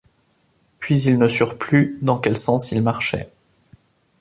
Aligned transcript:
Puis, 0.79 0.99
ils 1.03 1.19
ne 1.19 1.27
surent 1.27 1.59
plus 1.59 1.99
dans 2.01 2.17
quel 2.17 2.35
sens 2.35 2.71
ils 2.71 2.81
marchaient. 2.81 3.29